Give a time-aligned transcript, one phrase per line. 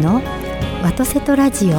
[0.00, 0.22] の
[0.82, 1.76] ワトセトラジオ。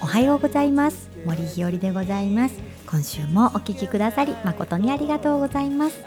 [0.00, 1.08] おはようございます。
[1.24, 2.56] 森日和でございます。
[2.90, 6.02] 今週もお聞きくださり誠にありがとうございます。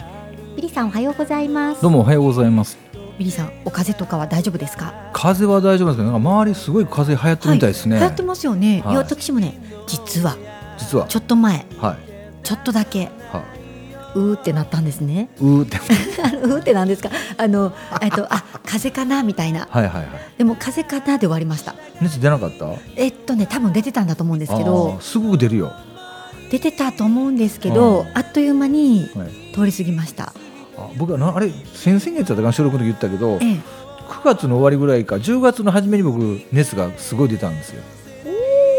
[0.57, 1.81] ビリさんおはようございます。
[1.81, 2.77] どうもおはようございます。
[3.17, 4.93] ビリさんお風邪とかは大丈夫ですか？
[5.13, 8.91] 風邪は大丈夫ですけどなんか周りすごい風邪流行ってるみたいですね、はい、流行ってますよね、はい。
[8.91, 9.57] いや私もね
[9.87, 10.35] 実は。
[10.77, 11.07] 実は。
[11.07, 11.65] ちょっと前。
[11.79, 11.97] はい。
[12.43, 13.09] ちょっとだけ。
[13.31, 13.41] は
[14.15, 15.29] うーってなったんですね。
[15.39, 15.77] うーって。
[16.41, 17.09] うーってなんですか？
[17.37, 19.67] あのえっとあ風邪かなみたいな。
[19.69, 20.07] はいはいはい。
[20.37, 21.75] でも風邪かなで終わりました。
[22.01, 22.65] 熱出なかった？
[22.95, 25.73] えっとね多分出てたんだと思うんですけあどーすぐ出るよ、
[26.49, 28.17] 出てたと思うんですけどうん。
[28.17, 30.33] あっという間にはい、通り過ぎました。
[30.77, 33.59] あ僕はなあれ先々月だったかな収録の時言ったけどええ。
[34.09, 36.17] 9月の終わりぐらいか10月の初めに僕
[36.51, 37.81] 熱がすごい出たんですよ。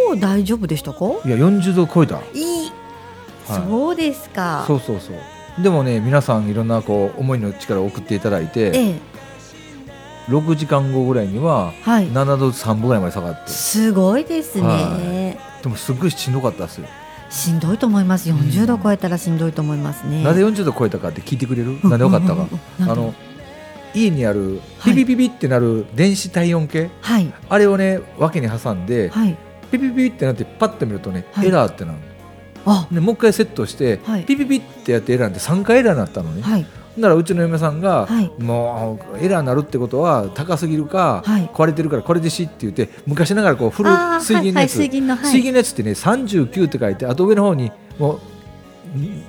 [0.09, 1.05] おー大丈夫でしたか？
[1.25, 2.21] いや40度超えた。
[2.33, 2.66] いい、はい
[3.47, 4.65] そうですか。
[4.67, 5.63] そうそうそう。
[5.63, 8.95] でもね皆さんいろんなこう思いの力を送っていただいて、ええ。
[10.29, 12.09] 6時間後ぐらいにははい。
[12.09, 13.51] 7度3分ぐらいまで下がって。
[13.51, 16.89] すごいですね、はでもすっごいしんどかったですよ、
[17.31, 18.29] しんどいと思います。
[18.29, 20.23] 40度超えたらしんどいと思いますね。
[20.25, 22.49] なぜ40度超えたかって聞いてくれる、なんで分かったか、
[22.81, 23.15] あの
[23.95, 24.95] 家にあるはい。
[24.95, 27.33] ピピピピってなる電子体温計、はい。
[27.49, 29.37] あれをね脇に挟んで、はい。
[29.71, 31.47] ピピピってなってパッと見るとね、はい。
[31.47, 32.16] エラーってなるあ
[32.91, 34.25] でもう一回セットして、はい。
[34.25, 36.67] ピピピってやってエラーって3回エラーになったのね、はい。
[36.97, 38.33] ならうちの嫁さんが、はい。
[38.39, 41.49] もうエラーになるってことは高すぎるか、はい。
[41.49, 45.07] 壊れてるからこれでしって言って昔ながらこうフルあー水銀のやつ、水銀
[45.53, 48.21] のやつってね39って書いてあと上の方にもう、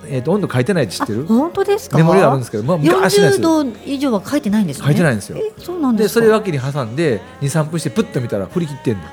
[0.08, 1.26] えー、と温度書いてないって知ってる？
[1.26, 1.98] あ本当ですか？
[1.98, 4.86] メモリがあるんですけど、まあ、昔のや40つ度以上は書いてないんですね。
[4.86, 5.38] 書いてないんですよ。
[5.38, 9.04] えそうなんですそれ脇に挟んで23分してプッと見たら振り切ってんの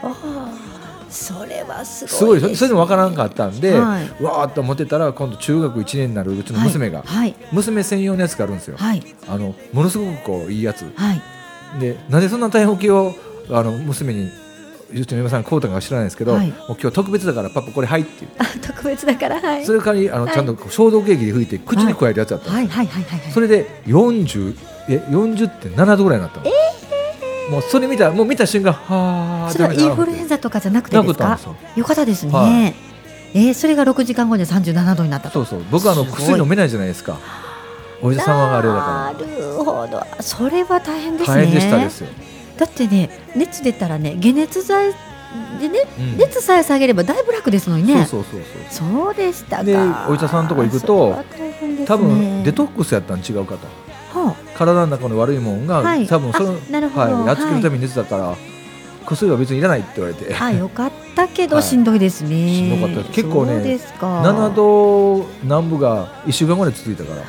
[1.14, 2.56] それはすすごいごい。
[2.56, 4.10] それでも分からんかったんで、はい。
[4.20, 7.34] うわーっと思ってたら今度中学1年になるうちの娘が、はい。
[7.52, 9.02] 娘専用のやつがあるんですよ、はい。
[9.28, 10.84] あのものすごくこういいやつ。
[10.96, 11.22] はい。
[11.80, 13.14] でなんでそんな大変計を
[13.50, 14.30] あの娘に
[14.92, 16.48] うちの嫁さんが買うたか知らないんですけど、はい。
[16.48, 18.40] もう今日特別だからパパこれはいって言って。
[18.40, 18.44] あ
[18.74, 19.40] 特別だから？
[19.40, 19.64] はい。
[19.64, 22.78] それからあの、はいちゃんと消毒液で拭いて口に加えるやつだったんですよ。
[22.78, 22.86] はい。
[22.86, 22.86] はい。
[22.86, 23.02] はい。
[23.02, 23.18] はい。
[23.20, 24.56] はいそれで40
[24.88, 26.46] え40.7度ぐらいになったの、
[27.50, 31.56] もうそれ見たもう見た瞬間はあそれはインフルエンザとかじゃなくてなですかよ。
[31.76, 32.74] よかったですね、はい。
[33.34, 35.44] えーそれが6時間後に37度になったと。
[35.44, 37.18] そうそう僕はあの薬飲めないじゃないですか。
[38.00, 40.06] お医者様があれだかなるほど。
[40.20, 41.36] それは大変ですね。
[41.36, 42.08] ら大変でしたですよ、
[42.58, 44.92] だってね熱出たらね解熱剤
[45.60, 46.16] でね、うん。
[46.16, 48.06] 熱さえ下げればだいぶ楽ですのにね。
[48.06, 48.90] そうそうそうそう。
[49.04, 49.64] そうでしたか。
[49.64, 49.76] で
[50.08, 51.84] お医者さんのとこ行くとね。
[51.86, 53.66] 多分デトックスやったん違うかと。
[53.66, 53.83] は
[54.56, 56.06] 体の中の悪いもんが、はい。
[56.06, 58.36] 多分そのはい、やっつけるために熱だから、
[59.06, 61.64] 薬は別にいらないって言われて、あ、あよかったけどはい。
[61.64, 64.22] しんどいですね、しんどかった結構ねですか。
[64.22, 67.22] 7度南部が1週間ぐらい続いたから、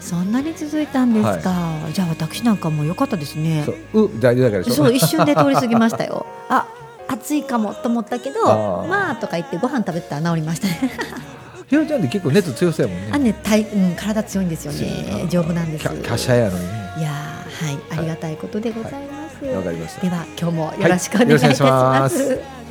[0.00, 1.54] そんなに続いたんですか、
[1.92, 3.64] じゃあ私なんかも良かったですね。
[3.64, 6.26] そうう大事だからそう一瞬で通り過ぎましたよ。
[6.48, 6.66] あ
[7.08, 10.90] 暑いかもと思ったけどまあとか言ってご飯食べてたら治りましたね
[11.74, 13.10] ひろちゃんって結構熱強そうやもんね。
[13.12, 15.24] あね体、うん、体強いんですよね。
[15.24, 15.28] な。
[15.28, 15.82] 丈夫なんです。
[15.82, 16.70] キャキャシャやのにね。
[16.98, 17.98] いやーはい。
[17.98, 20.00] ありがたいことでございます、わかりました。
[20.02, 22.18] では今日もよろしくお願いいたしまます。
[22.18, 22.36] す。
[22.36, 22.63] 改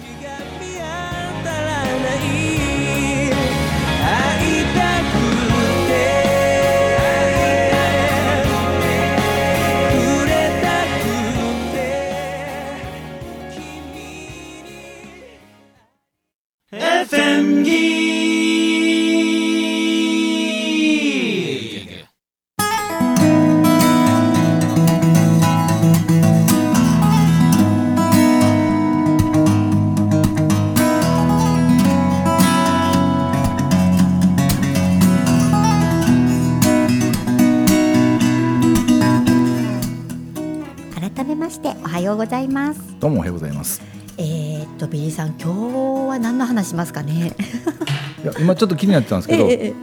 [48.54, 49.74] いや今ちょっと気になってたんですけど、ええ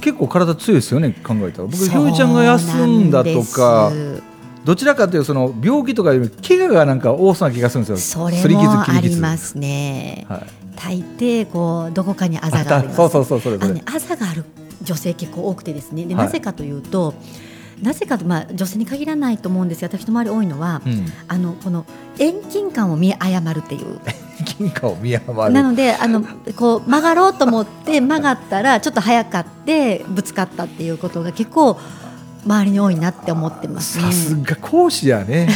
[0.00, 1.64] 結構体強いですよね考えたら。
[1.64, 3.90] 僕ひそうろちゃんが休んだとか
[4.64, 8.28] どちらかというとその病気とかより怪我がなんか多そうな気がするんですよ。
[8.28, 10.42] それもあ切りますね、はい。
[10.76, 14.44] 大抵こうどこかにあざがありますそうそうそうそれそれ、あのね、あざがある
[14.82, 16.04] 女性結構多くてですね。
[16.04, 16.24] ではい。
[16.26, 17.14] なぜかというと、
[17.82, 21.06] なぜかと、まあ、女性に限らないと思うんですが私の周り多いのは、うん。
[21.28, 21.84] あのこの
[22.18, 24.00] 遠近感を見誤るっていう。
[24.44, 25.50] 金貨を見余る。
[25.52, 26.22] なのであの
[26.56, 31.78] こう曲がろうと思って 曲がったらちょっと早かってぶつかったっていうことが結構
[32.44, 33.98] 周りに多いなって思ってます。
[33.98, 34.04] ね。
[34.04, 35.48] さすが講師やね。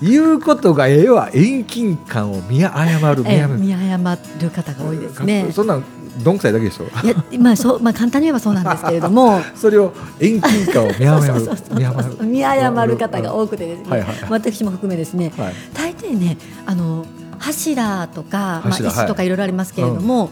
[0.00, 1.30] 言うことがええわ。
[1.32, 3.60] 遠近感を見誤る見ええ誤る。
[3.60, 5.46] 見誤る方が多いですね。
[5.52, 5.84] そんなん
[6.22, 6.84] どんくさいだけでしょ。
[7.04, 9.40] いやまあそうまあ簡単に言えばそうなんですけれども。
[9.54, 12.26] それを遠近感を見誤る。
[12.26, 12.96] 見誤る。
[12.96, 15.32] 方が多くてですね、はいはい私も含めですね。
[15.36, 15.54] はい。
[15.74, 16.36] 大抵ね
[16.66, 17.06] あの
[17.38, 20.30] 柱とか、まあ、柱石とかはいろいろありますけれども、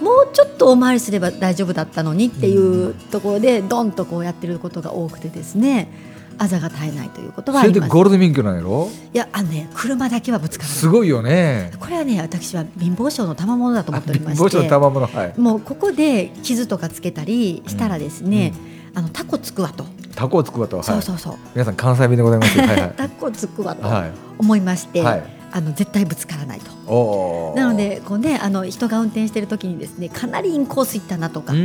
[0.00, 5.88] もうちょっとお参りすれば大丈夫だったのにっていうところでドンとこうやってることが多くてですね
[6.38, 8.88] あざが絶えないということはあそれでりますゴールド免許なんやろ？
[9.14, 10.78] いやあのね車だけはぶつからない。
[10.78, 11.72] すごいよね。
[11.80, 15.34] これはね私は貧乏症の賜物だと思っておりま帽子のして賜物はい。
[15.40, 18.52] もうここで傷とかつけたりしたらですね、
[18.94, 19.84] あのタコつくわと、
[20.14, 20.84] タコをつくわとはい。
[20.84, 21.34] そうそうそう。
[21.54, 22.92] 皆さん関西弁でございますはい はい。
[22.96, 25.22] タコつくわとはい思いまして、はい。
[25.52, 27.54] あの絶対ぶつからないと。
[27.56, 31.58] なのでこうねあの人が運転してる時にですねかなりインコース行ったなとかうん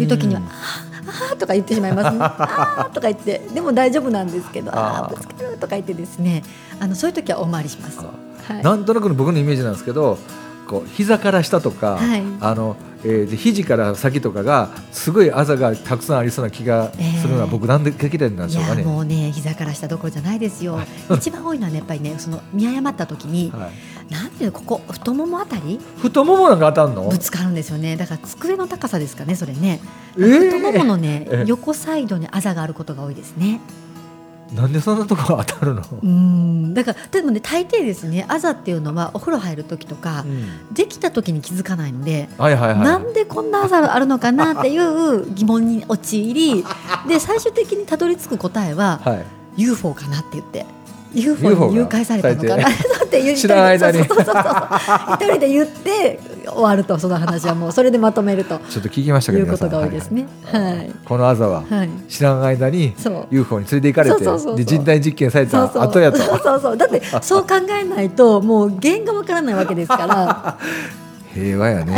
[0.00, 6.42] いう時には「あーあー」とか言ってしまいますね「あー」とか言ってでも大丈夫なんですけど「ああぶつかる」とか言ってですね
[6.80, 7.98] あのそういう時はお参りします。
[7.98, 10.18] はい、なんとなくの僕のイメージなんですけど
[10.66, 12.22] こう膝から下とか、はい。
[12.40, 18.82] あのえーで肘から先とかがすごいあざがたくさんありそうな気がするのは、えー僕なんで劇団なんでしょうかね。
[18.82, 20.80] もうね膝から下どころじゃないですよ。
[21.14, 23.70] 一番多いのはねやっぱりねその見誤った時に、はい、
[24.10, 25.78] なんていうのここ太ももあたり？
[25.98, 27.08] 太ももなんか当たんの？
[27.08, 27.96] ぶつかるんですよね。
[27.96, 29.80] だから机の高さですかねそれね、
[30.16, 30.50] えー。
[30.50, 33.60] 太もものねえ横サイドにあざがあることが多いですね。
[34.54, 36.72] なんでそんなとこ当たるの、うん。
[36.72, 40.72] だからでもね大抵ですねあざっていうのはお風呂入る時とか、うん。
[40.74, 42.78] できた時に気づかないので、はいはいはい。
[42.78, 46.64] なんでこんなあざあるのかなっていう 疑問に陥り
[47.06, 49.24] で最終的にたどり着く答えははい、
[49.58, 50.64] UFO かなって言って
[51.14, 52.68] UFO に誘拐されたのかな？
[53.04, 54.00] って言う知らない間に。
[54.00, 54.06] 一
[55.20, 58.58] 人で言って終わるとその話はもうそれでまとめると。
[58.58, 60.26] ちょっと聞きましたけどいうことが多いですね。
[60.44, 61.90] はい、このあざははい。
[62.08, 62.94] 知らん間に
[63.30, 66.18] UFO に連れて行かれてで人体実験された後やと。
[66.18, 66.76] そうそうそう。
[66.76, 70.58] だってそう考えないともう原因がわからないわけですから。
[71.34, 71.96] 平和やね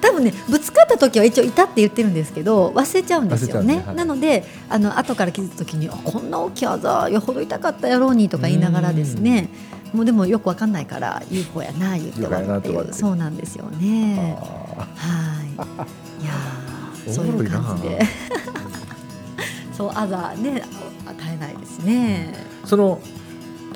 [0.00, 3.76] 多分ねぶつかった時は一応いたって言ってるんですけど忘れちゃうんですよね。
[3.76, 3.96] ねはい。
[3.96, 9.48] なのであの後から気づいた時にあこんな大きいあざよほど痛かったやろうにとか言いながらですね
[9.92, 14.36] もうでもよくわかんないから UFO やな言って終わるっていうそうなんですよね。
[14.40, 16.22] あはい。
[16.22, 18.00] いやーそういう感じで。
[19.72, 20.62] そうあざね
[21.06, 22.34] 与えないですね。
[22.64, 23.00] ーその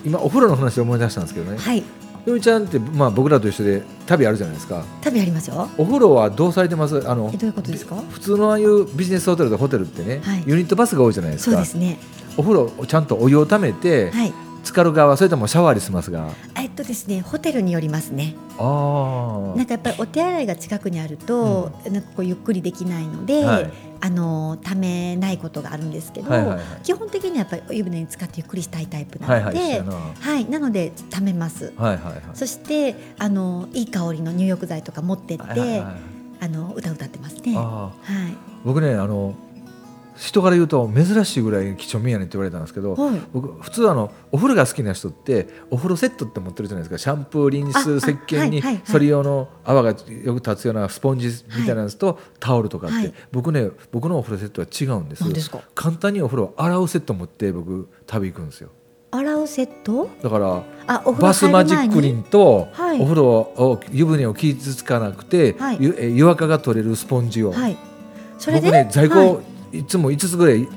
[0.04, 1.58] 今お風呂の話で思い出したんですけどね。
[1.58, 1.82] はい
[2.26, 4.84] よみちゃんって、まあ、僕らと一緒で旅あるじゃないですか。
[5.00, 5.69] 旅ありますよ。
[5.78, 7.08] お風呂はどうされてます？
[7.08, 7.96] あのえどういうことですか？
[8.11, 10.43] 普通のああいうビジネスホテルとホテルってね、はい。
[10.44, 11.52] ユニットバスが多いじゃないですか。
[11.52, 11.99] そうですね。
[12.37, 14.34] お風呂をちゃんとお湯をためて、はい。
[14.64, 16.28] 浸かる側それともシャワーにしますが
[16.76, 18.34] とですねホテルによりますね。
[18.58, 23.70] あなんかやっぱりお手洗いが近くにあると、なんかこうゆっくりできないので、はい。
[23.99, 26.61] あのためないことがあるんですけど、はいはいはい。
[26.82, 29.93] 基本的にはやっぱりお湯船に使ってゆっくりしたいタイプなはいので、はい一緒やな。
[30.20, 31.73] はいなのでためます。
[31.78, 32.23] はいはいはい。
[32.34, 37.56] そしてあのいい香りの入浴剤とか持ってって、はいはいはいあの歌歌ってますね。
[37.56, 38.34] はあー。
[38.67, 39.34] 僕ねあの
[40.18, 43.00] 人から言うと珍しいぐらい几帳面やねんって言われたんですけど、い。
[43.00, 43.20] はい。
[43.32, 46.98] 僕普通あのお風呂が好きな人ってお風呂セットって持ってるじゃないですか。
[46.98, 53.14] シャンプーリンス石鹸にはいはいはいそれ用の泡がよく立つようなスポンジみたいなやつとタオルとかって、はい。
[53.32, 55.60] 僕ね僕のお風呂セットは違うんです何ですか？
[55.74, 58.70] 簡単にお風呂を洗うセット持って僕旅行くんですよ。
[59.12, 60.10] 洗うセット？
[60.22, 63.00] だからバスマジックリンとはい。
[63.00, 65.79] お風呂を湯船を傷つかなくて、はい。
[65.81, 67.76] 湯垢が取れるスポンジを、はい。
[68.38, 68.67] それで？
[68.67, 69.41] 僕ね在庫、は
[69.76, 70.68] いい、つも5つぐらい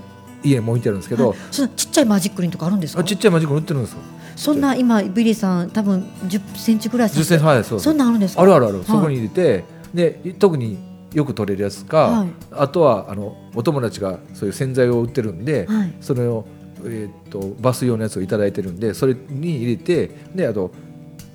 [0.43, 1.37] 家に置いてあるんですけど、はい。
[1.51, 3.01] そのちっちゃいマジックリンとかあるんですか？
[3.01, 3.99] あちっちゃいマジック売ってるんですよ。
[4.35, 7.63] そんな今ビリーさん多分10センチぐらい10センチはい。
[7.63, 8.41] そうそんなんあるんですか？
[8.41, 8.83] あるあるある、い。
[8.85, 10.77] そこに入れてで特に
[11.13, 12.29] よく取れるやつか、はい。
[12.51, 15.93] あとはあのお友達がそういう洗剤を売ってるんで、はい。
[15.99, 16.45] それを、
[16.85, 20.71] えー、とバス用のやつをいただいてるんでそれに入れてであと,、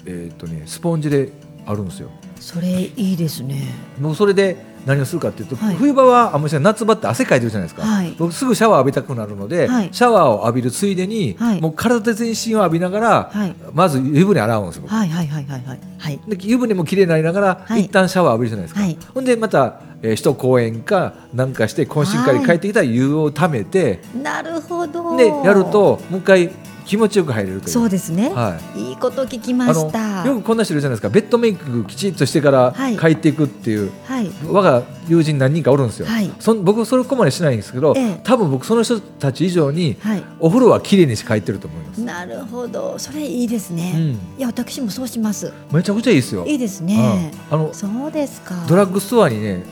[0.07, 1.31] えーとね、スポンジで
[1.67, 2.11] あるんですよ。
[2.41, 3.63] それいいですね。
[4.01, 4.57] もうそれで
[4.87, 5.75] 何をするかっていうと、はい。
[5.77, 8.15] 冬場はあ夏場って汗かいてるじゃないですか、はい。
[8.19, 9.89] 僕すぐシャワー浴びたくなるので、はい。
[9.93, 11.61] シャワーを浴びるついでに、はい。
[11.61, 13.55] もう体全身を浴びながら、はい。
[13.73, 15.81] まず湯船洗うんですよ、僕はいはいはいはいはい。
[15.99, 16.21] はい。
[16.29, 17.85] で湯船もきれいになりながら、はい。
[17.85, 18.99] 一旦シャワー浴びるじゃないですか、はい。
[19.15, 25.17] ほんでまた、えー、一公園かなんかして懇親会に帰ってきたら湯をためて、なるほど。
[25.17, 26.51] でやるともう一回
[26.85, 27.73] 気持ちよく入れるという。
[27.73, 28.89] そうですね、はい。
[28.91, 30.25] い、いこと聞きまあした。
[30.25, 31.09] のよくこんな人いるじゃないですか。
[31.09, 32.97] ベッドメイクきちっとしてからはい。
[32.97, 34.31] 帰っていくっていう、はい。
[34.47, 36.31] 我が友人何人かおるんですよ、はい。
[36.39, 38.21] そん僕それこまでしないんですけど、ええ。
[38.23, 40.25] 多分僕その人たち以上にはい。
[40.41, 42.99] お風呂はきれいにして帰ってると思います、なるほど。
[42.99, 44.11] それいいですね、うん。
[44.11, 45.53] いや私もそうします。
[45.73, 46.45] めちゃくちゃいいですよ。
[46.47, 47.59] いいですね、うん。
[47.59, 48.55] あのそうですか。
[48.69, 49.63] ドラッグストアにね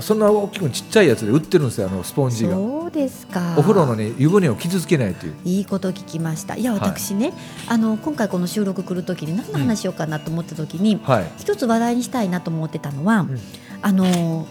[0.00, 2.54] そんな大きくちっちゃいやつで売ってるんですよあのスポンジが。
[2.54, 3.54] そうですか。
[3.58, 5.34] お風呂のね湯船を傷つけないという。
[5.44, 6.56] いいこと聞きました。
[6.56, 6.80] いやはい。
[6.80, 7.32] 私ね、
[7.68, 11.30] あの今回この収録来る時に何の話しようかなと思った時に、はい。
[11.38, 13.38] 一つ話題にしたいなと思ってたのは、ん。
[13.82, 14.46] あの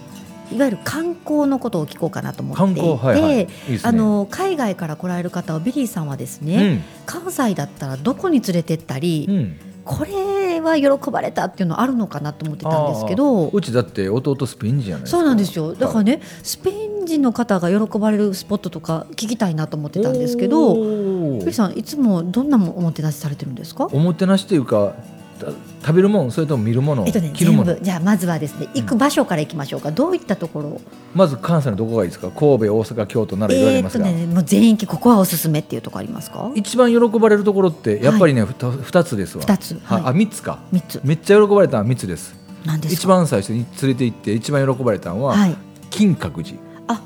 [0.52, 3.48] いわゆる観光のことを聞こうかなと思ってい
[3.78, 6.84] て、あの海外から来られる方はビリーさんはですうね、ん。
[7.06, 13.48] 関西だったらどこに連れてったり、うんこれは喜ばれたっていうのあるのかなと思ってたんですけど。
[13.48, 15.18] うちだって弟スペイン人じゃないですか。
[15.20, 15.76] そうなんですよ。
[15.76, 20.72] だからね、スペイン人の方が喜ばれるスポットとか聞きたいなと思ってたんですけど。
[20.72, 21.46] おビー。
[21.46, 23.88] リーさんいつもどんなおもてなしされてるんですか？
[23.92, 27.76] おもてなしというかた食べるもんそれとも見るもの、えっとね、着るもの？
[27.80, 30.82] じゃあまずはですね行く場所から行きましょうか、どういったところ？
[31.14, 32.30] まず関西のどこがいいですか？
[32.32, 36.52] 神戸大阪京都奈良言われますが、えーっとねもう全域ここはおすすめっていうところありますか？
[36.56, 39.44] 一番喜ばれるところってやっぱりね、ふた二つですわ。
[39.44, 39.80] 二つ。
[39.84, 40.02] はい。
[40.06, 40.60] あ三つか。
[40.72, 41.02] 三つ。
[41.04, 42.36] めっちゃ喜ばれたのは三つです。
[42.66, 43.00] なんですか？
[43.02, 45.56] 一番最初に連れて行って一番喜ばれたのは、はい。
[45.90, 46.58] 金閣寺。
[46.88, 47.02] あ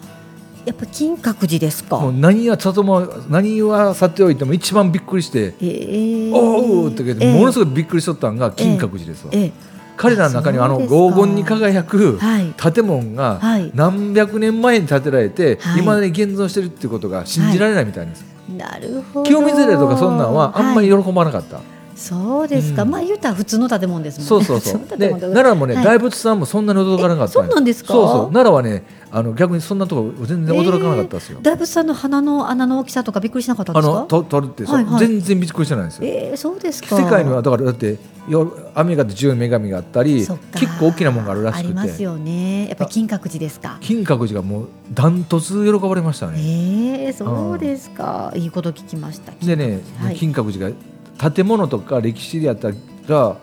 [0.66, 2.00] やっぱ金閣寺ですか？
[2.00, 9.51] もう何は里も何はさておいても一番びっくりしてえー、おおって言って、えーものすごいびっくりしとったのが金閣寺ですわ、えー
[10.01, 12.54] 彼らの中にはあの黄金に輝くはい。
[12.54, 13.70] 建物がはい。
[13.75, 15.82] 何百年前に建てられてはい。
[15.82, 18.24] いまだに現存してるっていうことが信じられないみたいです、
[18.58, 19.25] なるほど。
[19.25, 21.60] 清水寺とかそんなんはあんまりはい喜ばなかった、
[22.00, 22.89] そうですか、うん。
[22.91, 24.27] まあ言うたら普通の建物ですもんね。
[24.29, 24.82] そうそうそう。
[24.98, 25.86] で奈良もね、はい。
[25.86, 27.94] 大仏さんもそんなに驚かなかったえそうなんですか？
[27.94, 28.34] そうそう。
[28.34, 33.91] 奈良はねあの逆にそんなとこ全然驚かなかったですよ、大仏さんの鼻の穴の大きさとかびっくりしなかったんですか？
[33.91, 35.00] あのと取るって、はいはい。
[35.08, 36.08] 全然びっくりしてないんですよ。
[36.08, 36.96] えー、そうですか。
[36.98, 42.68] 世界にはだからだってよアメリカって十女神があったり結構大きなものがあるらしありくてますよね。
[42.68, 43.77] やっぱり金閣寺ですか？
[43.82, 46.34] 金閣寺がもうダントツ喜ばれましたね。
[46.38, 48.32] えー、そうですか。
[48.36, 49.34] いいこと聞きました。
[49.44, 50.15] でね、はい。
[50.15, 50.75] 金閣寺が
[51.20, 52.70] 建物とか歴史であった
[53.08, 53.38] ら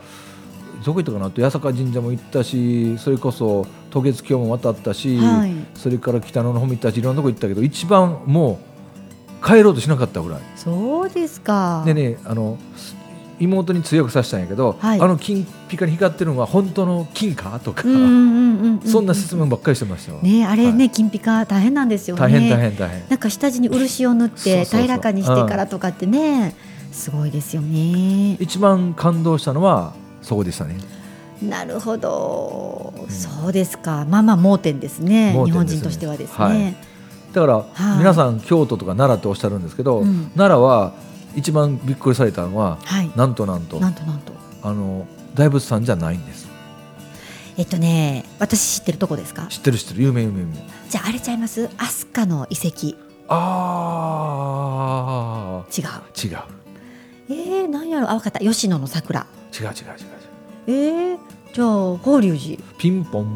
[0.85, 5.53] どこ行ったかなと八坂神社も行ったしそれこそ渡月橋も渡ったし、はい。
[5.75, 8.61] それから北野の方も行ったしいろんなとこ行ったけど一番も
[9.43, 10.41] う帰ろうとしなかったぐらい。
[10.55, 11.83] そうですか。
[11.87, 12.59] でねあの
[13.39, 15.01] 妹に強くさせたんやけど、はい。
[15.01, 20.23] あの金ピカに光ってるのは本当の金かとか、そんな質問ばっかりしてましたわ。
[20.23, 20.91] ねあれね、はい。
[20.91, 22.23] 金ピカ大変なんですよね。
[22.23, 23.09] 大変大変大変。
[23.09, 24.81] なんか下地に漆を塗ってそうそうそう。
[24.83, 26.55] 平らかにしてからとかってね
[26.93, 28.35] すごいですよね。
[28.41, 30.77] 一番感動したのはそこでしたね。
[31.43, 33.11] なるほど、ん。
[33.11, 34.07] そうですか。
[34.09, 35.33] まあまあ盲点ですね。
[35.33, 35.45] ね。
[35.45, 36.75] 日本人としてはですね、はい。
[37.33, 37.99] だから、はい。
[37.99, 40.31] 皆さん京都とか奈良っておっしゃるんですけど、うん。
[40.37, 40.95] 奈良は
[41.35, 43.11] 一番びっくりされたのははい。
[43.15, 43.79] なんとなんと。
[43.79, 44.33] なんとなんと。
[44.63, 46.47] あの大仏さんじゃないんです。
[47.59, 49.47] えっとね私知ってるとこですか？
[49.49, 50.03] 知ってる知ってる。
[50.03, 50.55] 有名有名有名。
[50.89, 51.69] じゃああれちゃいます？
[51.77, 52.97] 飛鳥の遺跡。
[53.29, 54.05] あ
[55.77, 55.85] 違う。
[56.15, 56.39] ー違う
[57.29, 58.11] えー、何やろ？
[58.11, 58.41] あ分かった。
[58.41, 59.27] 吉野の桜。
[59.53, 59.75] 違う違う違う違う。
[60.69, 61.19] えー、
[61.53, 62.63] じゃあ法隆寺。
[62.79, 63.27] ピンポン。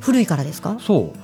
[0.00, 0.76] 古いからですか？
[0.80, 1.18] そう。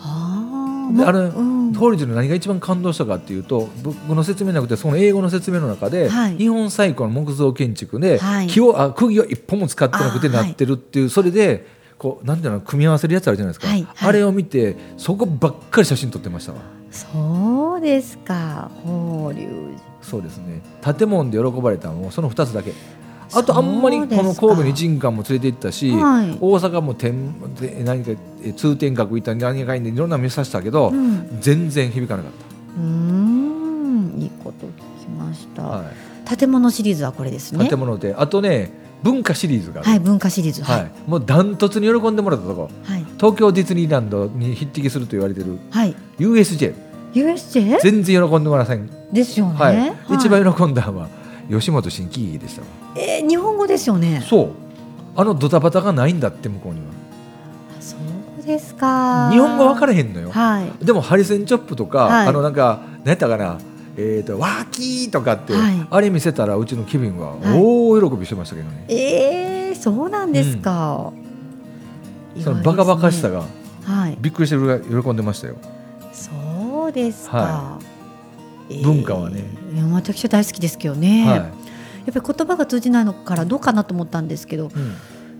[0.00, 6.36] ああであれうん、法隆寺の何が一番感動したかっていうと僕の説明なくてその英語の説明の中で、はい。
[6.36, 8.46] 日本最古の木造建築で、はい。
[8.48, 14.08] 木をあ釘を一本も使ってなくてあなってるっていう、それでこうなんていうの組み合わせるやつあるじゃないですか、はいはい。
[14.10, 16.58] あれを見てそこばっかり写真撮ってましたわ。
[16.90, 18.70] そうですか。
[18.84, 20.60] 法隆寺そうですね。
[20.82, 22.72] 建物で喜ばれたのもその2つだけ。
[23.32, 26.38] あとあんまりこの神戸に神官も連れて行ったし、はい。
[26.40, 31.38] 大阪も天で何かえ通天閣行ったり何かいんでいろんなの見させたけど、うん。
[31.40, 32.32] 全然響かなかっ
[32.76, 34.14] うーん。
[34.18, 35.84] いいこと聞きました、た、は
[36.32, 36.36] い。
[36.36, 37.66] 建物シリーズはこれですね。
[37.66, 38.14] 建物で。
[38.14, 40.62] あとね文化シリーズがはい文化シリーズ。
[40.62, 40.86] ははい。
[40.86, 42.70] いもうダントツに喜んでもらったとこ。
[42.84, 45.58] はい、東京ディズニーランドに匹敵すると言われてる。
[45.70, 46.74] はい、USJ
[47.14, 49.94] USJ 全然喜んでもらえません、ですよね、はい。
[50.14, 51.08] 一番はい喜んだのは
[51.48, 52.66] 吉本新喜劇でしたわ
[52.96, 54.22] えー日本語ですよね？
[54.28, 54.50] そう。
[55.16, 56.86] あのドタバタがないんだって向こうには。
[57.78, 57.96] あそ
[58.42, 59.30] うですか。
[59.30, 60.30] 日本語分からへんのよ。
[60.30, 60.84] はい。
[60.84, 62.26] でもハリセンチョップとか、はい。
[62.26, 63.58] あのなんか何やったかな？
[63.96, 65.86] えー、とワーキーとかって、はい。
[65.88, 67.60] あれ見せたらうちのケビンははい。
[67.62, 71.12] 大喜びしてましたけどね、えー、そうなんですか、
[72.34, 72.44] 意外ですね。
[72.44, 73.44] そのバカバカしさが
[73.84, 74.16] はい。
[74.20, 75.54] びっくりして喜んでましたよ
[76.84, 77.78] そうですか、は
[78.68, 79.44] え文化はね。
[79.74, 81.38] いや私は大好きですけどね、はい。
[81.38, 81.44] や
[82.10, 84.94] っぱり言葉が通じないのからどうかなと思ったんですけどうん。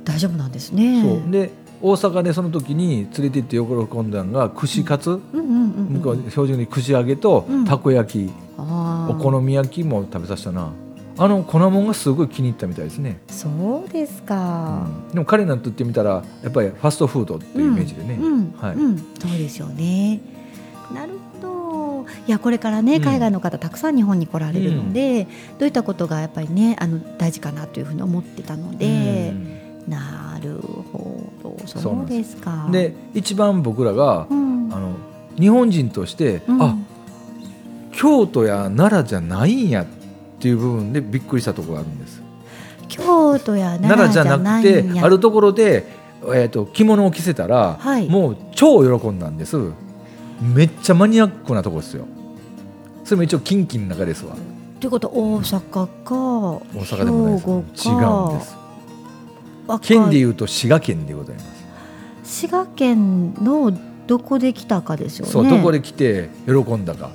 [0.05, 1.03] 大丈夫なんですね。
[1.03, 1.31] そう。
[1.31, 1.51] で
[1.83, 5.51] 大阪でその時に連れて行って喜んだのが串カツ、うんうんうんう
[5.83, 5.87] ん。
[5.99, 7.65] 向こう標準に串揚げとうん。
[7.67, 9.13] たこ焼き、あー。
[9.13, 10.73] お好み焼きも食べさせたな。
[11.19, 15.13] あの粉もんがすごい気に入ったみたいですね、そうですか、うん。
[15.13, 18.53] でも彼なんて言ってみたらやっぱりファストフードっていうイメージでね、うん。
[18.61, 18.75] はい。
[18.75, 18.99] うん。
[18.99, 20.21] そうですよね。
[20.93, 21.13] なる
[22.27, 23.03] いやこれからねうん。
[23.03, 25.25] 海外の方たくさん日本に来られるので、
[25.59, 29.33] どういったことがやっぱりねあの大事かなというふうに思ってたので、
[29.89, 30.61] なる
[30.93, 31.57] ほど。
[31.67, 32.37] そうでです。
[32.37, 34.73] かうんで一番僕らが、うん。
[34.73, 34.97] あの
[35.39, 36.63] 日本人として、うん。
[36.63, 36.77] あ
[37.93, 39.87] 京都や奈良じゃないんやっ
[40.41, 42.23] ていう部分でびっくりしたところがあるんです。
[42.89, 45.87] 京都や奈良じゃなくてあるところで
[46.27, 48.09] えー、と着物を着せたら、はい。
[48.09, 49.73] もう超喜んだんです
[50.41, 52.07] めっちゃマニアックなとこですよ。
[53.05, 54.35] それも一応近畿の中ですわ。
[54.81, 57.89] ということは大阪か大阪でもないです。
[57.89, 58.09] 違か。
[58.09, 58.57] うんです。
[59.83, 61.47] 県でいうと滋賀県でございます、
[62.25, 63.73] 滋賀県の
[64.07, 65.33] どこで来たかですよね。
[65.33, 67.11] そうどこで来て喜んだか。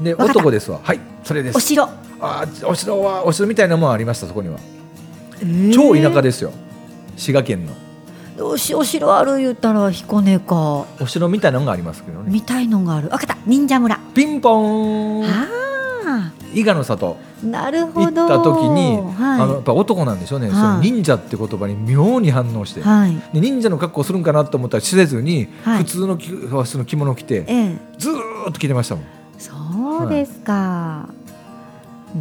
[0.00, 0.80] で男ですわ。
[0.82, 1.56] はいそれです。
[1.56, 1.84] お城、
[2.20, 4.58] あーお城はお城みたいなもんありましたそこには。
[5.40, 5.72] えー。
[5.72, 6.52] 超田舎ですよ。
[7.16, 7.72] 滋賀県の
[8.40, 10.86] おしお城ある言ったら彦根か。
[11.00, 12.30] お城みたいなのがありますけどね。
[12.30, 13.08] 見たいのがある。
[13.08, 13.36] わかった。
[13.46, 13.98] 忍者村。
[14.14, 15.24] ピンポーン。
[15.24, 17.16] あ伊賀の里。
[17.20, 20.56] あなるほ行どった時に、はい、あのやっぱ男なんでしょうね、はい。
[20.56, 23.14] その忍者って言葉に妙に反応して、はい。
[23.34, 25.78] で忍者の格好するんかなと思ったらしせずに、はい。
[25.78, 27.78] 普通の着和室の着物を着てええ。
[27.98, 29.04] ずーっと着てましたもん、
[29.38, 29.52] そ
[30.06, 31.08] うですか、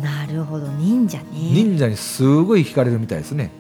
[0.02, 0.68] なるほど。
[0.68, 1.26] 忍者ね。
[1.32, 3.52] 忍者にすごい惹かれるみたいですね、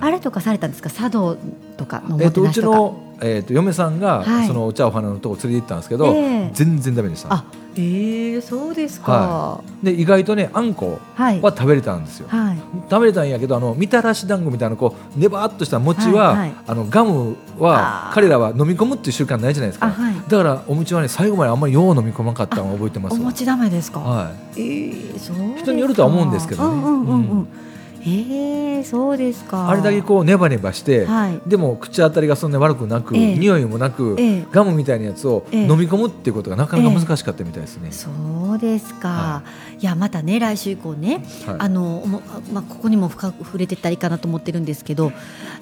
[0.00, 0.90] あれとかされたんですか？
[0.90, 1.36] 茶道
[1.76, 4.46] とかのおえっとうちもてなしとか、の、えっと嫁さんが、はい。
[4.46, 6.50] そのお茶お花のとこ連れて行ったんですけど、ええ。
[6.52, 7.32] 全然ダメでした。
[7.32, 7.44] あ
[7.76, 9.12] ええそうですか。
[9.12, 12.58] はで意外とねあんこは食べれたんですよ、はい。
[12.90, 16.52] 食べれたんやけどあのみたらし団子みたいなこうねばっとした餅は、はいはい。
[16.66, 19.86] あのガムは彼らは飲み込むっていう習慣ないじゃないですか。
[19.86, 20.14] あはい。
[20.28, 23.20] だからお餅はね最後まであんまりよう飲み込まなかったのを覚えてますわ。
[23.20, 25.58] お餅ダメですか、はええそうですか。
[25.60, 26.74] 人によるとは思うんですけどね。
[26.74, 27.48] うんうんうんうん、うん
[28.06, 29.68] ええそうですい、か。
[29.68, 31.40] あれだけこうネバネバして、はい。
[31.46, 33.36] でも口当たりがそんなに悪くなく、ええ。
[33.36, 34.46] 匂いもなく、ええ。
[34.50, 35.62] ガムみたいなやつをええ。
[35.62, 37.90] 飲み込むっていうことがなかなか難しかったみたいですね。
[37.92, 38.08] そ
[38.54, 39.42] うですか、、は
[39.80, 39.84] い。
[39.84, 41.56] やまたね来週以降ね、はい。
[41.58, 45.12] あのもまあ、ここにも深く触れてったらいいかなと思ってるんですけど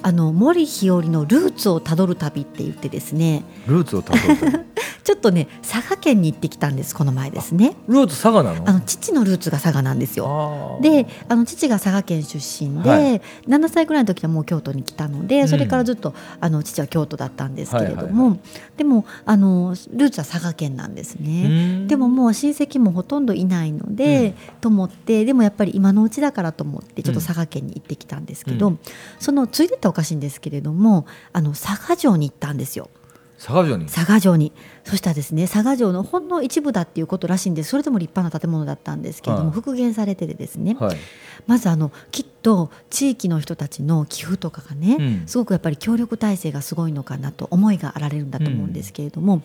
[0.01, 4.65] あの森日和のルーツをたどる旅って言ってですねルーツをたどる
[5.03, 7.75] ちょっとね佐賀県に行ってきたんですこの前ですね。
[7.87, 8.69] ルーツ佐賀なの？
[8.69, 10.79] あの父のルーツが佐賀なんですよ。
[10.81, 13.21] であの父が佐賀県出身で、はい。
[13.47, 15.47] 7歳ぐらいの時はもう京都に来たので、うん。
[15.47, 18.39] それからずっとあの父は京都だったんですけれどはいも、
[18.75, 21.45] でもあのルーツは佐賀県なんですね。
[21.45, 21.49] う
[21.83, 21.87] ん。
[21.87, 28.79] でももう親戚もほとんどいないので、と思ってでもやっぱり今のうちだからと思ってちょっと佐賀県に行ってきたんですけど、うん。
[29.19, 32.89] そのついでったらおかしいんですけれどもあの佐賀城に行ったんですよ
[33.37, 33.85] 佐賀城に。
[33.85, 34.51] 佐賀城に。
[34.83, 37.69] そしたらですね佐賀城のほんの一部だっていうことらしいんです。
[37.69, 39.55] それでも立派な建物だったんですけれども、はい。
[39.55, 40.97] 復元されててですね、はい。
[41.45, 45.27] まずあのきっと地域の人たちの寄付とかがね、うん。
[45.27, 49.43] すごくやっぱり協力体制がすごいのかなと思いがあられるんだと思うんですけれども、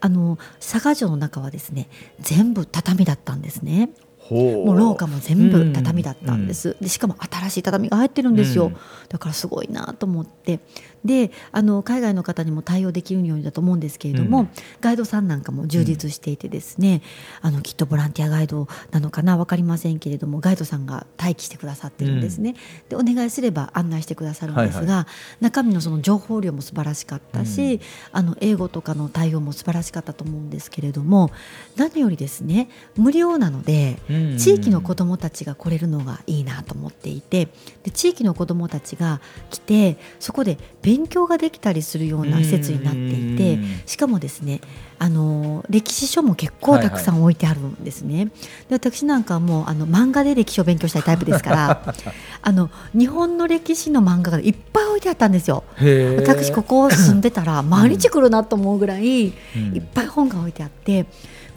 [0.00, 1.88] あの佐賀城の中はですね
[2.20, 3.90] 全部畳だったんですね。
[4.18, 8.76] ほもう廊下も全部畳だったんです、でしかも新しい畳が入ってるんですよ、うん。
[9.08, 10.60] だからすごいなと思って
[11.04, 14.48] であの海外の方にも対応できるようにだと思うんですけれども、うん。
[14.80, 17.02] ガイドさんなんかも充実していてですね、
[17.40, 22.54] あのきっとボランティアガイドなのかな分かりませんけれどもガイドさんが待機してくださってるんですね、
[22.88, 25.06] でお願いすれば案内してくださるんですが、はい
[25.40, 27.80] 中身のその情報量も素晴らしかったし、うん。
[28.12, 31.30] あの英語とかの対応も素晴らしかったと思うんですけれども
[31.76, 37.48] 何よりですね無料なのでうん地域の子どもたちが来れるのがいいなと思っていて
[37.82, 44.62] で地域の子どもたちが来てそこで勉強ができたりするような施設になっていてうんしかもですね
[44.98, 48.26] あの歴史書も結構たくさん置いてあるんですね。
[48.26, 48.32] で
[48.70, 51.94] 私なんかはもうあの漫画で歴史を勉強したいタイプですから
[52.40, 55.62] あの日本の歴史の漫画がいっぱい置いてあったんですよ。
[56.16, 59.76] 私ここ住んでたら毎日来るなと思うぐらい、うん。
[59.76, 61.04] いっぱい本が置いてあって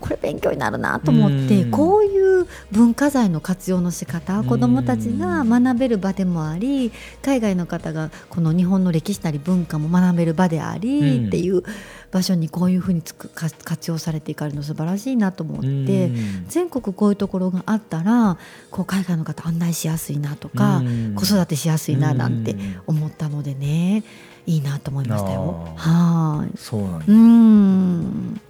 [0.01, 1.71] これ勉強になるなと思って、うん。
[1.71, 11.27] こういう文化財の活用の仕方子どもたちが学べる場でもあり海外の方がこの日本の歴史なり文化も学べる場であり、うん。
[11.27, 11.63] っていう
[12.11, 15.67] 場所にこういうふうにつくか活用されていかれるの素晴らしいなと思って。
[15.67, 15.71] う
[16.09, 16.45] ん。
[16.47, 18.37] 全国こういうところがあったら
[18.71, 21.15] こう海外の方案内しやすいなとか、うん。
[21.15, 22.81] 子育てしやすいななんてうん。
[22.87, 24.03] 思ったのでね
[24.47, 25.75] いいなと思いましたよ。
[25.77, 26.51] あはーい。
[26.57, 28.41] そうなんやうーん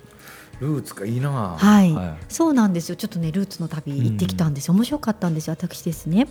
[0.61, 1.57] ルーツかいいな。
[1.57, 2.95] はい、はそうなんですよ。
[2.95, 6.21] ちょっとねルーツの旅行ってきたんですよ、面白かったんですよ私ですね。
[6.21, 6.27] い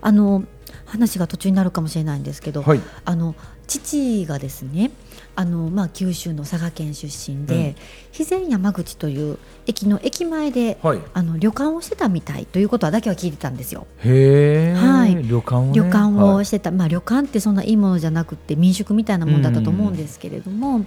[0.00, 0.44] あの
[0.86, 2.80] 話が途中になるかもしれないんですけど、はい。
[3.04, 3.34] あの
[3.66, 4.90] 父がですね
[5.36, 7.74] あの、まあ、九州の佐賀県出身で、うん。
[8.12, 11.00] 肥前山口という駅の駅前で、はい。
[11.12, 13.86] あの旅館をしてたみたいということはだけは聞いてたんですよ。
[13.98, 15.14] へえ、はい。
[15.26, 15.72] 旅館をね。
[15.74, 16.44] 旅館をはい。
[16.44, 20.84] してた、まあ旅館ってそんないいものじゃなくて民宿みたいなもんだったと思うんですけれども、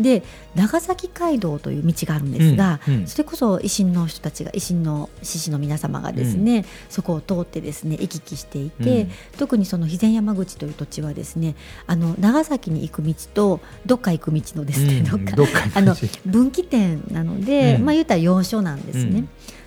[0.00, 0.22] で
[0.54, 3.06] 長崎街道という道があるんですが、うんうん。
[3.06, 9.10] それこそ維新の人たちが維新の志士の皆様がですね、そこを通ってですね行き来していて、うん。
[9.38, 11.54] 特にその肥前山口という土地はですね
[11.86, 15.94] あの長崎に行く道とどっか行く道のですね、うんどっかあの
[16.26, 17.84] 分岐点なので、うん。
[17.84, 19.24] まあ言ったら要所なんですね。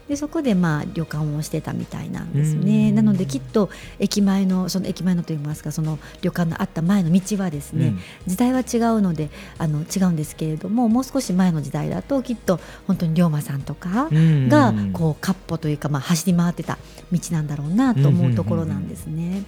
[0.07, 2.91] でそこでまあ旅館をしてたみたいなんですね。
[2.91, 16.77] なのできっと駅前のその駅前のといいますかその旅館のあった前の道はですね、うん、時代は違うのであの違うんですけれどももう少し前の時代だときっと本当に龍馬さんとかがこうかっ歩というかまあ走り回ってた
[17.11, 19.43] 道なんだろうなと思うところなんですね。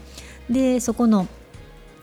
[0.50, 1.28] でそこの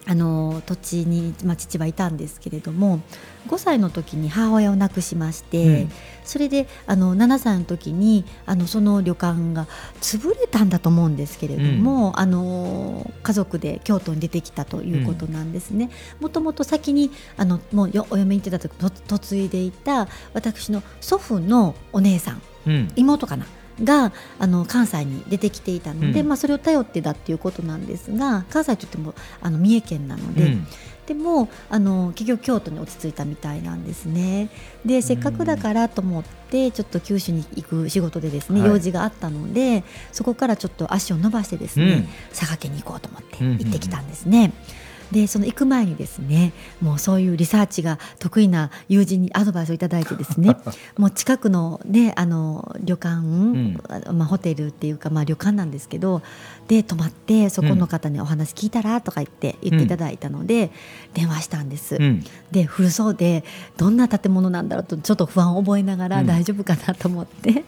[0.09, 3.01] あの土地に、まあ、父はいたんですけれども
[3.49, 5.91] 5歳の時に母親を亡くしまして、うん、
[6.25, 9.67] それであの7歳の時にあのその旅館が
[10.01, 15.91] 潰れたんだと思うんですけれども、うん、あの家族で京都に出てきたということなんですね。
[16.21, 23.47] もともと先にあのもうお嫁に行ってた時嫁いでいた私の祖父のお姉さん、うん、妹かな
[23.83, 30.67] があの関西に出てきていたので、うん、まあ、それを頼ってだっていうことなんですが関西といってもあの三重県なので、うん、
[31.07, 34.49] でもあの結局京都に落ち着いたみたいなんですね。
[34.85, 44.39] でせっかくだからと思ってちょっと九州に行く仕事でですね、はい、用事があったのでそこからちょっと足を伸ばしてですね、うん、佐賀県に行こうと思って行ってきたんですね。
[44.39, 50.57] うんうんうんでその行く前にですねもうそういうリサーチが得意な友人にアドバイスをいただいてですね
[50.97, 53.81] もう近くの,、ね、あの旅館、うん、
[54.13, 56.23] まあ、ホテルっていうか、まあ、旅館なんですけど
[56.69, 60.73] で泊まってそこの方にお話聞いたらとか言って言っていただいたので、
[61.15, 61.97] 電話したんです。
[61.97, 63.45] うん、で古そうで
[63.77, 67.65] どんな建物なんだろうとちょっと不安を覚えながら大丈夫かなと思って。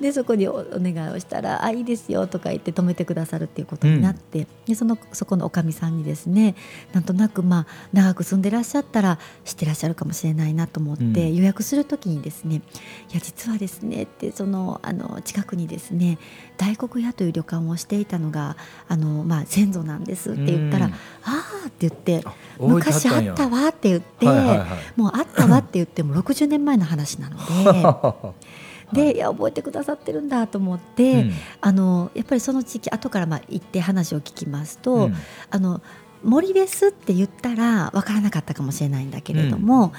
[0.00, 6.56] でそこにお願いをしたら「あいいですよ」とか言って止めてくださるっていうことになって、うん、でそのそこのおかみさんにですね
[6.92, 12.56] なんとなくまあ長く住んでらっしゃったら知ってらっしゃるかもしれないなと思って、うん、予約する時にですね
[13.12, 16.18] 「いや実はですね」ってそのあの近くにですね
[16.56, 18.56] 大黒屋という旅館をしていたのが
[18.88, 22.24] あの、まあ、先祖なんですって言ったら「うん、ああ」って言って
[22.58, 28.44] 「昔あったわ」って言って、はいはいはい、もうあったわって言っても60年前の話なので。
[28.94, 35.14] でいや覚えてくださってるんだと思って、うん、あのやっぱりその地域後からまあ行って話を聞きますと、うん、
[35.50, 35.82] あの
[36.22, 39.92] 森ですって言ったら分からなかったかもしれないんだけれども、うん、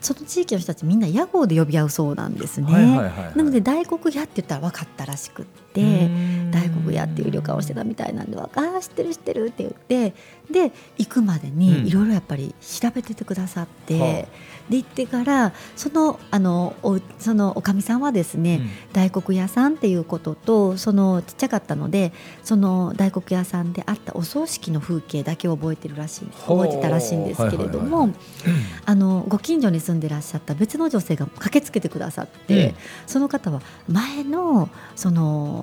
[0.00, 2.72] その地域の人たちみんな屋号で呼び合うそうなんですね。
[3.34, 6.10] なので大黒屋って言ったら分かったらしくって
[6.50, 10.14] 大黒屋っていう旅館をしてたみたいなんで「ああ知ってる知ってる」って言って
[10.50, 13.94] で行くまでにいろいろやっぱり調べててくださって。
[13.94, 28.10] うんで行ってからそのあのおそのおかみさんはですね、うん、大黒屋さんっていうこととそのちっちゃかったのでその大黒屋さんであったお葬式の風景だけを覚えてるらしい覚えてたらしいんですけれども、
[28.86, 32.74] あのご近所に住んでらっしゃった別の女性が駆けつけてくださって、うん、
[33.06, 35.61] その方は前のその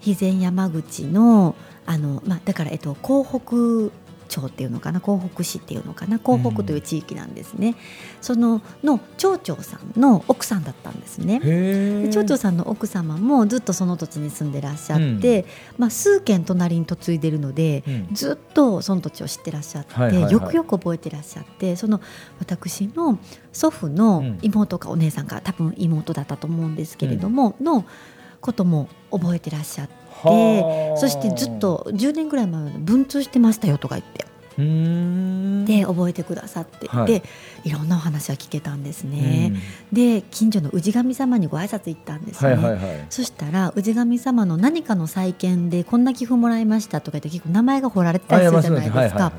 [0.00, 1.54] 肥前山口の
[1.86, 3.92] あの、まあ、だから、えっと、港北
[4.30, 7.74] 町っていうのかな港北市っていうのかな港北という地域なんですね、うん、
[8.20, 11.40] そのの町長さんの奥さんだったんですね。
[11.40, 15.46] で町長さんの奥様もずっとその土地に住んでらっしゃって、うん、
[15.78, 22.00] まあ、数軒隣に嫁いでるので、うん、ずっとその土地を知ってらっしゃって、はいはいはい、よくよく覚えてらっしゃってその
[22.38, 23.18] 私の
[23.52, 27.84] 祖父の妹かお姉さんか多分妹だったと思うんですけれども、の
[28.40, 30.00] ことも覚えてらっしゃって。
[30.22, 34.26] てそしてずっと10年ぐらい前まで文通してましたよとか言って。
[34.56, 37.22] で覚えてくださって、はい、で
[37.64, 39.54] いろんなお話は聞けたんですね。
[39.90, 48.98] で近所の氏神様にご挨拶行ったんですね、はいはいはい、そしたら氏神様の何かの再建でこんな寄付もらいましたとか言って結構名前が彫られてたりするじゃないですか。
[48.98, 49.32] はいはいはい、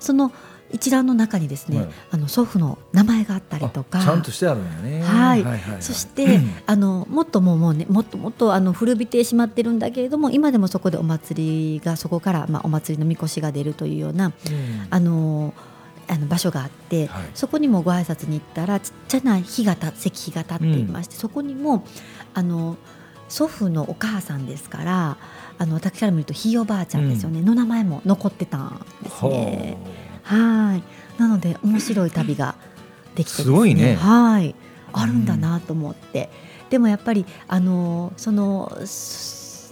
[0.00, 0.32] その
[0.70, 4.00] 一覧の中にですね、はい、あの祖父の名前があったりとか。
[4.00, 5.02] ちゃんとしてあるんやね。
[5.02, 14.32] はい、はいはいはい、そしてあのもっともうもうねもっともっとあの古びてしまってるんだけれども今でもそこでお祭りがそこから、まあ、お祭りのみこしが出るというような、うん、
[14.90, 15.54] あの
[16.08, 21.84] あの場所があって、はい、そこにもご挨拶に行ったらちっちゃな火がた石碑が立っていまして、うん、そこにも
[22.34, 22.76] あの
[23.28, 25.18] 祖父のお母さんですから
[25.58, 29.76] あの私から見るとひいおばあちゃんですよね、うん、の名前も残ってたんですね。
[30.28, 31.20] はい。
[31.20, 32.54] なので面白い旅が
[33.14, 33.96] できて、ね、すごいね。
[33.96, 34.54] はい。
[34.92, 36.30] あるんだなと思って、
[36.64, 38.72] うん、でもやっぱりあのその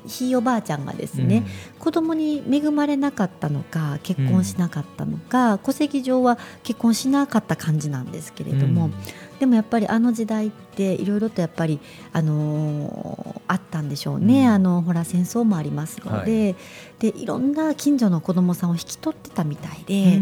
[0.07, 8.95] ひいおばあちゃんがですね、うん、子供に恵まれなかったのか結婚しなかったのか、うん、戸籍上は結婚しなかった感じなんですけれども、うん、
[9.39, 11.81] でもやっぱりあの時代っていろいろとやっぱり、
[12.13, 16.43] あのー、あったんでしょうね、うん、あのほら戦争もありますので。
[16.43, 16.57] はい、
[16.99, 20.21] でいろんな近所の子供さんを引き取ってたみたいで。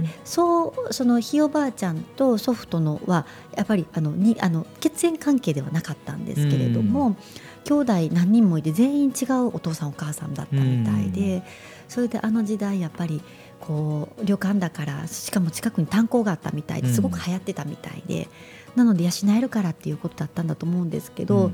[0.00, 7.16] でそうそのひいおばあちゃんと祖父とのはやっぱりあのにあの血縁関係ではなかったんですけれども。
[7.64, 11.42] 兄弟何人もいて全員違うお父さんお母さんだったみたいで、
[11.88, 13.22] それであの時代やっぱり
[13.66, 18.28] こう旅館だからしかも近くに炭鉱があったみたいですごく流行ってたみたいで、
[18.76, 21.50] なので養えるからっていうことだったんだと思うんですけど、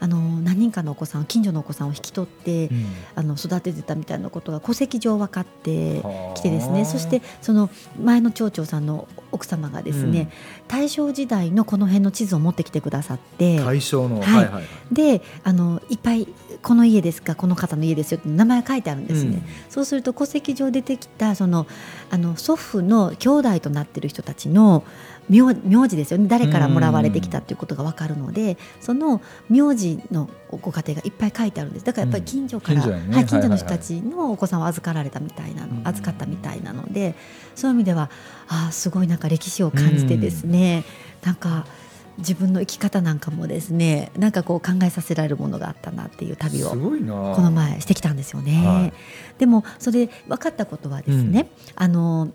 [0.00, 2.86] あの何人かのお子さん近所のお子さんを引き取って、うん。
[3.14, 6.34] あの育ててたみたいなことが戸籍上分かってはあ。
[6.34, 6.84] きてですね。
[6.84, 7.70] そしてその
[8.00, 10.28] 前の町長さんの奥様がですね、
[10.66, 13.60] 大正時代のこの辺の地図を持ってきてくださって。
[13.60, 14.24] 対象の、はい。
[14.24, 14.64] はいはいはい。
[14.92, 16.26] であのいっぱい
[16.62, 17.34] この家ですか？
[17.34, 19.42] この方の家ですよって名前が書いてあるんですね、うん。
[19.68, 21.66] そうすると戸籍上出てきたその
[22.10, 24.84] あの祖父の兄弟となっている人たちの
[25.28, 26.28] 名名字ですよね。
[26.28, 31.84] 誰からもらわれてきたということが分かるので、その名字のご家庭がいっぱい書いてあるんです。
[31.84, 33.14] だからやっぱり近所から、うん近所やね。
[33.14, 37.14] はい、近所の人たちのお子さんを預かられたみたいなの、うん預かったみたいなので
[37.54, 38.10] そういう意味では
[38.48, 40.84] ああすごいなんか歴史を感じてですね、
[41.24, 41.66] なんか
[42.18, 48.66] 自分の生き方なんかもですねなんかこう考えさせられるものがあったなっていう旅をこの前してきたんですよね。
[48.66, 48.92] はい。
[49.38, 52.28] でもそれで分かったことはですね、あの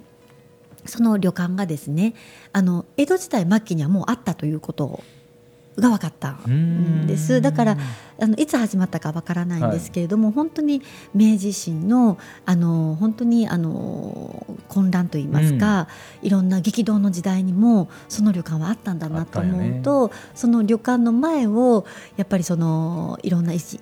[0.85, 2.13] その旅館がですね
[2.53, 5.01] あの江戸時代末期にはもうあったということ
[5.77, 7.39] が分かったんです。
[7.39, 7.77] だから
[8.19, 10.81] あのいつ始まったかわからないんですけれども、本当に
[11.13, 15.87] 明治維新のあの本当にあの混乱といいますか、
[16.21, 21.85] いろんな激動の時代にもその旅館はあったんだなと思うと、その旅館の前を
[22.15, 23.79] やっぱりそのいろんな維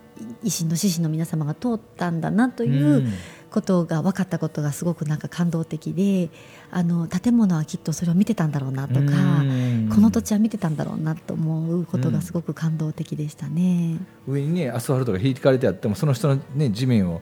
[0.48, 3.10] 新の志士の皆様が通ったんだなという
[3.52, 6.30] ことが分かったことがすごくなんか感動的で
[6.72, 9.02] あの建物はきっとそれを見てたんだろうなとか。
[9.94, 13.98] この土地は見てたんだろうなと思うことがすごく感動的でしたね。
[14.28, 17.22] 上にねアスファルトが引かれてあってもその人のね地面を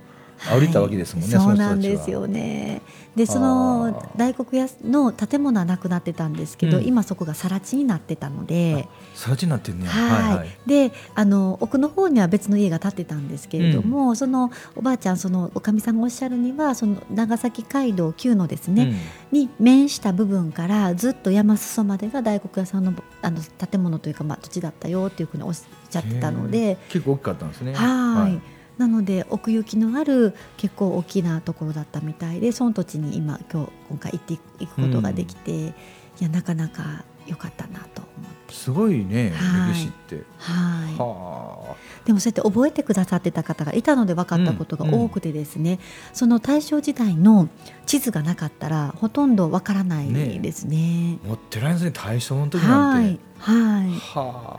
[0.50, 2.82] 歩いたわけですもんね、はい、そそうなんですよね。
[3.16, 8.88] でその大黒屋の建物はなくなってたんですけど、うん、今そこが更地になってたので。
[9.14, 18.96] 更地になってんねはい、はいはい、であの奥の方には別の家が建ってたんですけれども、うん、そのおばあちゃんそのおかみさんがおっしゃるにはその長崎街道旧のですね、
[19.32, 26.78] うん、に面した部分からずっと山裾までが大黒屋さんのあの建物というか、まあ、土地だったよっていうふうにおっしゃってたので。
[26.90, 27.74] 結構大きかったんですね。
[27.74, 35.74] はいなので奥行きのある結構大きなところだったみたいでその土地に今今日今回行っていくことができて、うん、い
[36.22, 40.24] やなかなか良かったなと思すごいね、はい、歴史って。
[40.38, 40.96] はい。
[40.98, 45.78] はでもそうやって覚えてくださってた方がいたので分かったことが多くてですね、うん。
[45.78, 45.80] うん、
[46.14, 47.50] その大正時代の
[47.88, 50.78] 地図がなかったらほとんど分からないですね。
[50.78, 53.20] ね持ってないですね大正の時なんて。
[53.40, 53.92] はい、はい、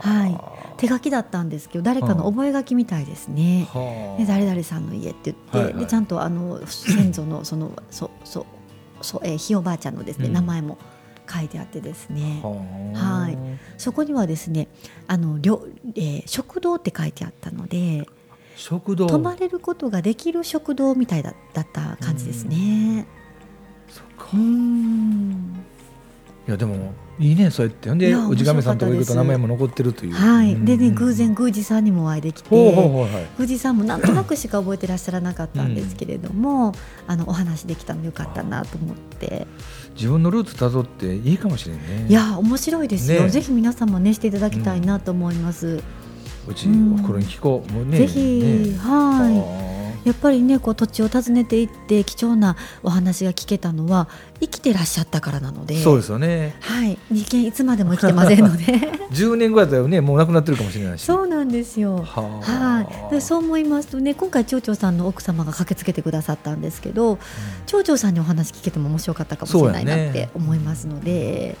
[0.01, 0.77] はい。
[0.77, 3.67] 手書きだったんですけど誰かの覚書みたいですね。
[3.71, 8.45] はあ、で誰々さんの家って言って、はいはい、でちゃんとあの先祖のそのそそ
[9.01, 10.77] そえー、ひいおばあちゃんのですね、うん、名前も
[11.29, 12.49] 書いてあってですね、は
[12.93, 13.37] はい、
[13.77, 14.67] そこにはですね
[15.07, 18.07] あのりょ、えー、食堂って書いてあったので
[18.55, 19.07] 食堂。
[19.07, 23.05] 泊まれることができる食堂みたいだだった感じですね。
[23.89, 24.29] そっか。
[24.33, 25.65] うん
[26.47, 27.89] いやでもいいねそうやって。
[27.89, 30.13] ほんで氏神さんとこ行くと名前も残ってるという。
[30.13, 30.55] はい。
[30.55, 32.49] でね偶然宮司さんにもお会いできて。
[33.37, 36.73] 宮司さんもなんとなくしか覚えてらっしゃらなかったんですけれども、うん、
[37.07, 39.47] あのお話できたのよかったなと思って。
[39.95, 42.05] 自分のルーツたどっていいかもしれないね。
[42.09, 45.81] いや面白いですよ、ね、ぜひ皆さんもねしていただきたいなと思います、うん、
[46.49, 47.71] うち、うん、おふくろに聞こう。
[47.71, 47.99] もうね。
[47.99, 49.74] ぜひ、ね、はい
[50.05, 54.07] やっぱりねこう土地を訪ねていって貴重なお話が聞けたのは
[54.39, 55.81] 生きてらっしゃったからなので。
[55.81, 56.55] そうですよね。
[56.61, 56.97] はい。
[57.11, 58.63] 人間いつまでも生きてませんので。
[59.11, 61.03] 10年後やったらねもう亡くなってるかもしれないし。
[61.03, 62.03] そうなんですよ。
[62.03, 63.13] はい。
[63.13, 67.17] でそう思いますとね今回町長さんの奥様が駆けつけてくださったんですけど、うん、
[67.65, 71.57] 町長さんにお話聞けても面白かったかもしれないなって思いますので、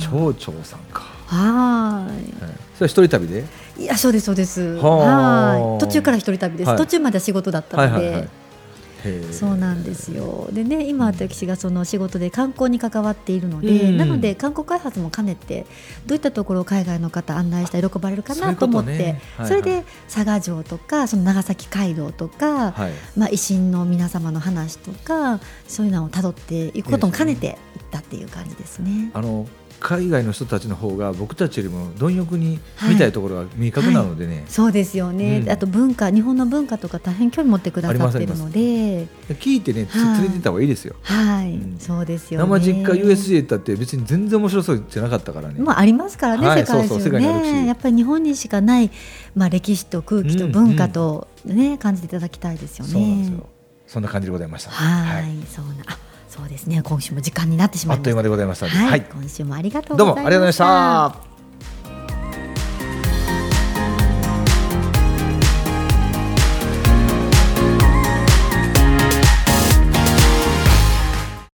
[0.00, 1.02] 町長さんか。
[1.26, 2.32] はい。
[2.76, 3.44] それ一人旅で？
[3.78, 4.76] いやそうですそうです。
[4.76, 5.80] はい。
[5.80, 8.28] 途中から一人旅です、はい、途中まで仕事だったので、はいはいはい。
[9.32, 10.48] そうなんですよ。
[10.52, 15.66] でね今私がその仕事で観光に関わっているので、うん、なので観光開発も兼ねて
[16.06, 25.38] どういったところを海外の方案内したら喜ばれるかなと思ってそ、ねはいはい、それで佐賀城とかその長崎街道とか、はい、まあ、維新の皆様の話とか
[25.68, 27.54] そういうのをたどっていくことも兼ねていっ
[27.90, 29.10] たっていう感じですね。
[29.14, 29.46] あの
[29.80, 34.42] 海外の人たちの方が僕たちよりも貪欲に見たいところが明確なのでね、はい。
[34.42, 39.06] はい、そうですよね、うん、あと文化日本の文化とか大変興味持ってくださっているので。
[39.34, 40.96] 聞いてね連れてった方がいいですよ。
[41.02, 45.54] はい、うん、そうですよ、ね、生実家 USJ だって別に全然面白そうじゃなかったからね。
[45.58, 47.66] まあありますからね、はい、世界中ね。
[47.66, 48.90] やっぱり日本にしかない、
[49.34, 52.92] まあ、歴史と空気と文化とね、うんうん、感じていただきたいですよね。
[52.92, 53.46] そうなんですよ。
[53.86, 54.70] そんな感じでございました。
[54.70, 55.84] はい、そうな
[56.38, 56.82] そうですね。
[56.84, 58.00] 今週も時間になってしまいました。
[58.00, 58.68] あっという間でございました。
[58.68, 60.56] はい、はい、今週もありがとうどうもありがとうございまし
[61.24, 61.37] た